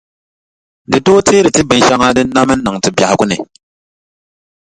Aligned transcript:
Di 0.91 0.99
tooi 1.05 1.23
teeri 1.27 1.49
ti 1.55 1.61
binʼ 1.69 1.85
shɛŋa 1.87 2.09
din 2.15 2.29
na 2.33 2.41
mi 2.47 2.53
n-niŋ 2.55 2.75
ti 2.83 2.89
biɛhigu 2.97 3.25
ni. 3.29 3.37